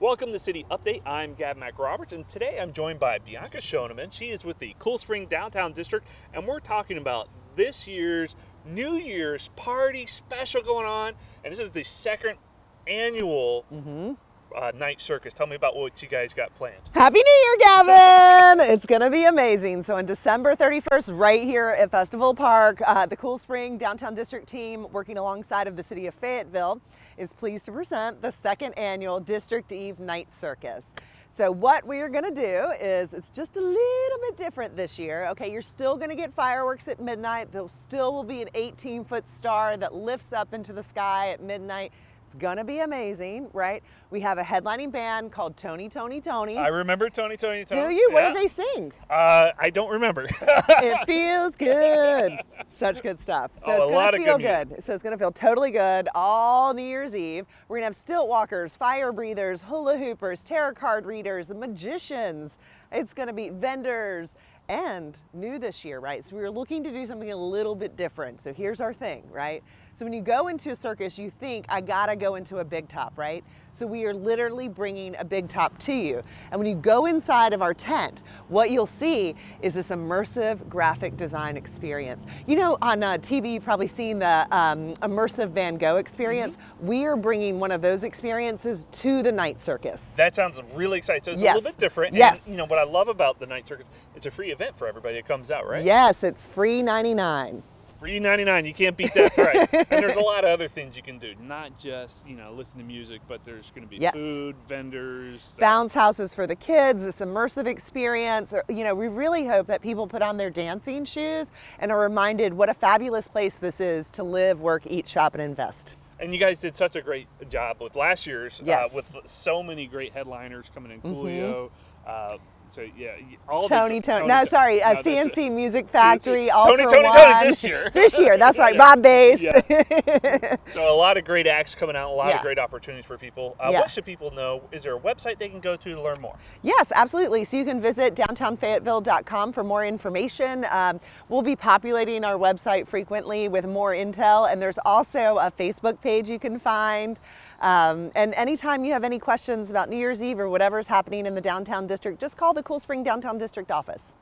Welcome 0.00 0.32
to 0.32 0.38
City 0.38 0.64
Update. 0.70 1.02
I'm 1.04 1.34
Gab 1.34 1.58
Mac 1.58 1.78
Roberts, 1.78 2.14
and 2.14 2.26
today 2.26 2.58
I'm 2.58 2.72
joined 2.72 2.98
by 2.98 3.18
Bianca 3.18 3.58
Shoneman. 3.58 4.10
She 4.10 4.30
is 4.30 4.46
with 4.46 4.58
the 4.58 4.74
Cool 4.78 4.96
Spring 4.96 5.26
Downtown 5.26 5.74
District, 5.74 6.06
and 6.32 6.46
we're 6.46 6.58
talking 6.58 6.96
about 6.96 7.28
this 7.54 7.86
year's 7.86 8.34
New 8.64 8.94
Year's 8.94 9.48
party 9.56 10.06
special 10.06 10.62
going 10.62 10.86
on. 10.86 11.12
And 11.44 11.52
this 11.52 11.60
is 11.60 11.72
the 11.72 11.84
second 11.84 12.38
annual 12.86 13.66
mm-hmm. 13.70 14.12
Uh, 14.56 14.72
night 14.74 15.00
circus. 15.00 15.32
Tell 15.32 15.46
me 15.46 15.56
about 15.56 15.76
what 15.76 16.00
you 16.02 16.08
guys 16.08 16.32
got 16.32 16.54
planned. 16.54 16.82
Happy 16.92 17.20
New 17.24 17.40
Year, 17.44 17.56
Gavin! 17.58 18.60
it's 18.72 18.86
going 18.86 19.00
to 19.00 19.10
be 19.10 19.24
amazing. 19.24 19.82
So, 19.82 19.96
on 19.96 20.06
December 20.06 20.54
31st, 20.56 21.18
right 21.18 21.42
here 21.42 21.70
at 21.70 21.90
Festival 21.90 22.34
Park, 22.34 22.80
uh, 22.86 23.06
the 23.06 23.16
Cool 23.16 23.38
Spring 23.38 23.78
Downtown 23.78 24.14
District 24.14 24.46
team, 24.46 24.86
working 24.92 25.18
alongside 25.18 25.66
of 25.66 25.76
the 25.76 25.82
city 25.82 26.06
of 26.06 26.14
Fayetteville, 26.14 26.80
is 27.16 27.32
pleased 27.32 27.64
to 27.66 27.72
present 27.72 28.22
the 28.22 28.30
second 28.30 28.78
annual 28.78 29.20
District 29.20 29.72
Eve 29.72 29.98
Night 29.98 30.34
Circus. 30.34 30.84
So, 31.32 31.52
what 31.52 31.86
we 31.86 32.00
are 32.00 32.08
to 32.24 32.32
do 32.32 32.72
is 32.84 33.14
it's 33.14 33.30
just 33.30 33.56
a 33.56 33.60
little 33.60 34.18
bit 34.22 34.36
different 34.36 34.76
this 34.76 34.98
year. 34.98 35.28
Okay, 35.28 35.52
you're 35.52 35.62
still 35.62 35.96
to 36.10 36.16
get 36.16 36.34
fireworks 36.34 36.88
at 36.88 36.98
midnight. 37.00 37.52
There 37.52 37.66
still 37.86 38.12
will 38.12 38.24
be 38.24 38.42
an 38.42 38.48
18 38.54 39.04
foot 39.04 39.24
star 39.32 39.76
that 39.76 39.94
lifts 39.94 40.32
up 40.32 40.52
into 40.52 40.72
the 40.72 40.82
sky 40.82 41.30
at 41.30 41.40
midnight. 41.40 41.92
It's 42.30 42.36
gonna 42.40 42.62
be 42.62 42.78
amazing, 42.78 43.48
right? 43.52 43.82
We 44.10 44.20
have 44.20 44.38
a 44.38 44.44
headlining 44.44 44.92
band 44.92 45.32
called 45.32 45.56
Tony 45.56 45.88
Tony 45.88 46.20
Tony. 46.20 46.56
I 46.58 46.68
remember 46.68 47.10
Tony, 47.10 47.36
Tony, 47.36 47.64
Tony. 47.64 47.88
Do 47.88 47.92
you? 47.92 48.10
What 48.12 48.22
Yeah. 48.22 48.32
did 48.32 48.36
they 48.36 48.46
sing? 48.46 48.92
Uh, 49.10 49.50
I 49.58 49.68
don't 49.70 49.90
remember. 49.90 50.28
it 50.40 51.06
feels 51.06 51.56
good. 51.56 52.38
Such 52.68 53.02
good 53.02 53.20
stuff. 53.20 53.50
So 53.56 53.72
Oh, 53.72 53.74
it's 53.74 53.82
a 53.82 53.84
gonna 53.86 53.96
lot 53.96 54.14
of 54.14 54.22
feel 54.22 54.38
good 54.38 54.68
good. 54.68 54.84
So 54.84 54.94
it's 54.94 55.02
gonna 55.02 55.18
feel 55.18 55.32
totally 55.32 55.72
good 55.72 56.08
all 56.14 56.72
New 56.72 56.84
Year's 56.84 57.16
Eve. 57.16 57.46
We're 57.66 57.78
gonna 57.78 57.86
have 57.86 57.96
stilt 57.96 58.28
walkers, 58.28 58.76
fire 58.76 59.10
breathers, 59.10 59.64
hula 59.64 59.98
hoopers, 59.98 60.44
tarot 60.44 60.74
card 60.74 61.06
readers, 61.06 61.50
magicians. 61.50 62.58
It's 62.92 63.12
gonna 63.12 63.32
be 63.32 63.48
vendors. 63.50 64.36
And 64.70 65.18
new 65.32 65.58
this 65.58 65.84
year, 65.84 65.98
right? 65.98 66.24
So 66.24 66.36
we 66.36 66.42
were 66.42 66.50
looking 66.50 66.84
to 66.84 66.92
do 66.92 67.04
something 67.04 67.32
a 67.32 67.36
little 67.36 67.74
bit 67.74 67.96
different. 67.96 68.40
So 68.40 68.52
here's 68.52 68.80
our 68.80 68.94
thing, 68.94 69.24
right? 69.32 69.64
So 69.96 70.04
when 70.06 70.12
you 70.12 70.20
go 70.20 70.46
into 70.46 70.70
a 70.70 70.76
circus, 70.76 71.18
you 71.18 71.28
think, 71.28 71.66
I 71.68 71.80
gotta 71.80 72.14
go 72.14 72.36
into 72.36 72.58
a 72.58 72.64
big 72.64 72.88
top, 72.88 73.18
right? 73.18 73.42
So 73.72 73.84
we 73.86 74.04
are 74.04 74.14
literally 74.14 74.68
bringing 74.68 75.16
a 75.18 75.24
big 75.24 75.48
top 75.48 75.76
to 75.80 75.92
you. 75.92 76.22
And 76.50 76.60
when 76.60 76.68
you 76.68 76.76
go 76.76 77.06
inside 77.06 77.52
of 77.52 77.62
our 77.62 77.74
tent, 77.74 78.22
what 78.48 78.70
you'll 78.70 78.86
see 78.86 79.34
is 79.60 79.74
this 79.74 79.88
immersive 79.88 80.68
graphic 80.68 81.16
design 81.16 81.56
experience. 81.56 82.26
You 82.46 82.56
know, 82.56 82.78
on 82.80 83.02
uh, 83.02 83.18
TV, 83.18 83.54
you've 83.54 83.64
probably 83.64 83.86
seen 83.88 84.20
the 84.20 84.46
um, 84.56 84.94
immersive 84.94 85.50
Van 85.50 85.76
Gogh 85.78 85.96
experience. 85.96 86.56
Mm-hmm. 86.56 86.86
We 86.86 87.04
are 87.04 87.16
bringing 87.16 87.58
one 87.58 87.72
of 87.72 87.82
those 87.82 88.04
experiences 88.04 88.86
to 88.92 89.22
the 89.22 89.32
night 89.32 89.60
circus. 89.60 90.12
That 90.12 90.34
sounds 90.34 90.60
really 90.74 90.98
exciting. 90.98 91.24
So 91.24 91.32
it's 91.32 91.42
Yes. 91.42 91.54
a 91.54 91.56
little 91.58 91.72
bit 91.72 91.78
different. 91.78 92.14
Yes. 92.14 92.44
And, 92.44 92.54
you 92.54 92.58
know 92.58 92.66
what 92.66 92.78
I 92.78 92.84
love 92.84 93.08
about 93.08 93.38
the 93.40 93.46
night 93.46 93.66
circus? 93.68 93.90
It's 94.16 94.26
a 94.26 94.30
free 94.30 94.50
event 94.50 94.59
for 94.76 94.86
everybody 94.86 95.16
that 95.16 95.26
comes 95.26 95.50
out, 95.50 95.66
right? 95.68 95.84
Yes, 95.84 96.22
it's 96.22 96.46
free 96.46 96.82
99. 96.82 97.62
Free 97.98 98.18
99. 98.18 98.64
You 98.64 98.72
can't 98.72 98.96
beat 98.96 99.12
that 99.12 99.34
price. 99.34 99.68
and 99.72 99.86
there's 100.02 100.16
a 100.16 100.20
lot 100.20 100.42
of 100.44 100.50
other 100.50 100.68
things 100.68 100.96
you 100.96 101.02
can 101.02 101.18
do. 101.18 101.34
Not 101.42 101.78
just, 101.78 102.26
you 102.26 102.34
know, 102.34 102.52
listen 102.52 102.78
to 102.78 102.84
music, 102.84 103.20
but 103.28 103.44
there's 103.44 103.70
going 103.74 103.86
to 103.86 103.90
be 103.90 103.98
Yes. 103.98 104.14
food, 104.14 104.56
vendors. 104.68 105.52
uh, 105.58 105.60
bounce 105.60 105.92
houses 105.92 106.34
for 106.34 106.46
the 106.46 106.56
kids, 106.56 107.04
this 107.04 107.16
immersive 107.16 107.66
experience. 107.66 108.54
You 108.70 108.84
know, 108.84 108.94
we 108.94 109.08
really 109.08 109.46
hope 109.46 109.66
that 109.66 109.82
people 109.82 110.06
put 110.06 110.22
on 110.22 110.38
their 110.38 110.48
dancing 110.48 111.04
shoes 111.04 111.50
and 111.78 111.92
are 111.92 112.00
reminded 112.00 112.54
what 112.54 112.70
a 112.70 112.74
fabulous 112.74 113.28
place 113.28 113.56
this 113.56 113.80
is 113.80 114.08
to 114.10 114.22
live, 114.22 114.60
work, 114.60 114.86
eat, 114.86 115.06
shop, 115.06 115.34
and 115.34 115.42
invest. 115.42 115.94
And 116.18 116.32
you 116.32 116.40
guys 116.40 116.58
did 116.60 116.76
such 116.76 116.96
a 116.96 117.02
great 117.02 117.26
job 117.50 117.82
with 117.82 117.96
last 117.96 118.26
year's, 118.26 118.62
Yes. 118.64 118.94
Mm-hmm. 118.94 118.96
uh, 119.16 119.20
with 119.20 119.28
so 119.28 119.62
many 119.62 119.86
great 119.86 120.14
headliners 120.14 120.66
coming 120.74 120.92
in. 120.92 121.02
Coolio. 121.02 121.70
Uh, 122.06 122.38
so 122.72 122.84
yeah, 122.96 123.12
all 123.48 123.68
Tony, 123.68 124.00
the, 124.00 124.06
Tony, 124.06 124.26
no, 124.26 124.44
sorry, 124.44 124.82
uh, 124.82 124.90
no, 124.90 124.94
that's 125.02 125.06
it. 125.06 125.34
C+C 125.34 125.50
Music 125.50 125.88
Factory, 125.88 126.50
all 126.50 126.66
Tony, 126.66 126.84
for 126.84 126.90
Tony, 126.90 127.08
one. 127.08 127.16
Tony 127.16 127.48
this 127.48 127.64
year. 127.64 127.90
this 127.94 128.18
year, 128.18 128.38
that's 128.38 128.58
right, 128.60 128.74
Yeah. 128.74 128.80
Rob 128.80 129.02
Base. 129.02 129.40
Yeah. 129.40 130.56
So 130.72 130.88
a 130.88 130.94
lot 130.94 131.16
of 131.16 131.24
great 131.24 131.46
acts 131.46 131.74
coming 131.74 131.96
out, 131.96 132.10
a 132.10 132.14
lot 132.14 132.28
Yeah. 132.28 132.36
of 132.36 132.42
great 132.42 132.58
opportunities 132.58 133.04
for 133.04 133.18
people. 133.18 133.56
Uh. 133.58 133.72
What 133.72 133.90
should 133.90 134.04
people 134.04 134.30
know? 134.30 134.62
Is 134.72 134.82
there 134.82 134.96
a 134.96 135.00
website 135.00 135.38
they 135.38 135.48
can 135.48 135.60
go 135.60 135.76
to 135.76 135.94
to 135.94 136.00
learn 136.00 136.20
more? 136.20 136.36
Yes, 136.62 136.92
absolutely. 136.94 137.44
So 137.44 137.56
you 137.56 137.64
can 137.64 137.80
visit 137.80 138.14
downtownfayetteville.com 138.14 139.52
for 139.52 139.64
more 139.64 139.84
information. 139.84 140.66
Um, 140.70 141.00
we'll 141.28 141.42
be 141.42 141.56
populating 141.56 142.24
our 142.24 142.34
website 142.36 142.86
frequently 142.86 143.48
with 143.48 143.66
more 143.66 143.92
intel, 143.92 144.50
and 144.50 144.60
there's 144.60 144.78
also 144.84 145.38
a 145.38 145.50
Facebook 145.50 146.00
page 146.00 146.28
you 146.30 146.38
can 146.38 146.58
find. 146.58 147.18
Um, 147.60 148.10
and 148.14 148.32
anytime 148.34 148.86
you 148.86 148.92
have 148.94 149.04
any 149.04 149.18
questions 149.18 149.70
about 149.70 149.90
New 149.90 149.96
Year's 149.98 150.22
Eve 150.22 150.40
or 150.40 150.48
whatever's 150.48 150.86
happening 150.86 151.26
in 151.26 151.34
the 151.34 151.42
downtown 151.42 151.86
district, 151.86 152.18
just 152.18 152.36
call 152.38 152.54
the 152.54 152.59
Cool 152.62 152.80
Spring 152.80 153.02
Downtown 153.02 153.38
District 153.38 153.70
office. 153.70 154.14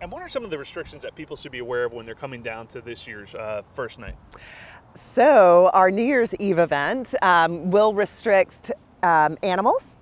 And 0.00 0.10
what 0.10 0.22
are 0.22 0.28
some 0.28 0.44
of 0.44 0.50
the 0.50 0.58
restrictions 0.58 1.02
that 1.02 1.14
people 1.14 1.36
should 1.36 1.52
be 1.52 1.60
aware 1.60 1.84
of 1.84 1.92
when 1.92 2.04
they're 2.04 2.14
coming 2.14 2.42
down 2.42 2.66
to 2.68 2.80
this 2.80 3.06
year's 3.06 3.34
uh, 3.34 3.62
first 3.72 3.98
night? 3.98 4.16
So, 4.94 5.70
our 5.72 5.90
New 5.90 6.02
Year's 6.02 6.34
Eve 6.36 6.58
event 6.58 7.14
um, 7.22 7.70
will 7.70 7.94
restrict 7.94 8.70
um, 9.02 9.38
animals, 9.42 10.00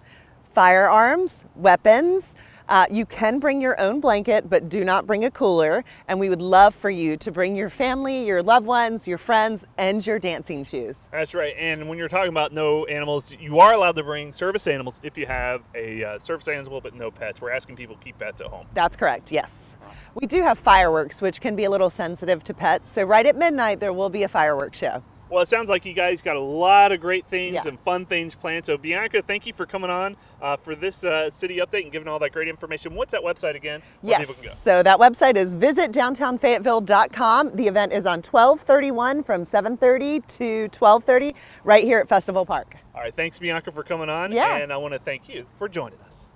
firearms, 0.54 1.46
weapons. 1.56 2.34
Uh, 2.68 2.86
you 2.90 3.06
can 3.06 3.38
bring 3.38 3.60
your 3.60 3.80
own 3.80 4.00
blanket, 4.00 4.48
but 4.48 4.68
do 4.68 4.84
not 4.84 5.06
bring 5.06 5.24
a 5.24 5.30
cooler. 5.30 5.84
And 6.08 6.18
we 6.18 6.28
would 6.28 6.42
love 6.42 6.74
for 6.74 6.90
you 6.90 7.16
to 7.18 7.30
bring 7.30 7.56
your 7.56 7.70
family, 7.70 8.24
your 8.24 8.42
loved 8.42 8.66
ones, 8.66 9.06
your 9.08 9.18
friends, 9.18 9.66
and 9.78 10.04
your 10.06 10.18
dancing 10.18 10.64
shoes. 10.64 11.08
That's 11.10 11.34
right. 11.34 11.54
And 11.58 11.88
when 11.88 11.98
you're 11.98 12.08
talking 12.08 12.30
about 12.30 12.52
no 12.52 12.84
animals, 12.86 13.34
you 13.38 13.58
are 13.60 13.72
allowed 13.72 13.96
to 13.96 14.02
bring 14.02 14.32
service 14.32 14.66
animals 14.66 15.00
if 15.02 15.18
you 15.18 15.26
have 15.26 15.62
a 15.74 16.04
uh, 16.04 16.18
service 16.18 16.48
animal, 16.48 16.80
but 16.80 16.94
no 16.94 17.10
pets. 17.10 17.40
We're 17.40 17.50
asking 17.50 17.76
people 17.76 17.96
to 17.96 18.02
keep 18.02 18.18
pets 18.18 18.40
at 18.40 18.46
home. 18.46 18.66
That's 18.74 18.96
correct, 18.96 19.32
yes. 19.32 19.76
We 20.14 20.26
do 20.26 20.42
have 20.42 20.58
fireworks, 20.58 21.22
which 21.22 21.40
can 21.40 21.56
be 21.56 21.64
a 21.64 21.70
little 21.70 21.90
sensitive 21.90 22.44
to 22.44 22.54
pets. 22.54 22.90
So, 22.90 23.04
right 23.04 23.24
at 23.24 23.36
midnight, 23.36 23.80
there 23.80 23.92
will 23.92 24.10
be 24.10 24.22
a 24.24 24.28
fireworks 24.28 24.78
show. 24.78 25.02
Well, 25.32 25.42
it 25.42 25.48
sounds 25.48 25.70
like 25.70 25.86
you 25.86 25.94
guys 25.94 26.20
got 26.20 26.36
a 26.36 26.40
lot 26.40 26.92
of 26.92 27.00
great 27.00 27.24
things 27.24 27.54
Yeah. 27.54 27.62
and 27.66 27.80
fun 27.80 28.04
things 28.04 28.34
planned. 28.34 28.66
So, 28.66 28.76
Bianca, 28.76 29.22
thank 29.22 29.46
you 29.46 29.54
for 29.54 29.64
coming 29.64 29.88
on 29.88 30.14
uh, 30.42 30.58
for 30.58 30.74
this 30.74 31.04
uh, 31.04 31.30
city 31.30 31.56
update 31.56 31.84
and 31.84 31.92
giving 31.92 32.06
all 32.06 32.18
that 32.18 32.32
great 32.32 32.48
information. 32.48 32.94
What's 32.94 33.12
that 33.12 33.22
website 33.22 33.56
again? 33.56 33.80
Where 34.02 34.18
people 34.18 34.34
can 34.34 34.44
go? 34.44 34.50
Yes. 34.50 34.62
So 34.62 34.82
that 34.82 34.98
website 34.98 35.36
is 35.36 35.56
visitdowntownfayetteville.com. 35.56 37.56
The 37.56 37.66
event 37.66 37.94
is 37.94 38.04
on 38.04 38.20
1231 38.22 39.22
from 39.22 39.44
7:30 39.44 40.20
to 40.36 40.68
12:30 40.68 41.34
right 41.64 41.82
here 41.82 42.00
at 42.00 42.10
Festival 42.10 42.44
Park. 42.44 42.76
All 42.94 43.00
right. 43.00 43.16
Thanks, 43.16 43.38
Bianca, 43.38 43.72
for 43.72 43.82
coming 43.82 44.10
on. 44.10 44.32
Yeah. 44.32 44.58
And 44.58 44.70
I 44.70 44.76
want 44.76 44.92
to 44.92 45.00
thank 45.00 45.30
you 45.30 45.46
for 45.58 45.66
joining 45.66 45.98
us. 46.06 46.28